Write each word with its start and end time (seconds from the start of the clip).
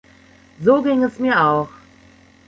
So 0.61 0.77
ging 0.81 1.03
es 1.07 1.19
mir 1.25 1.37
auch. 1.43 1.69